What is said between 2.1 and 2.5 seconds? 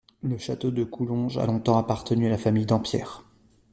à la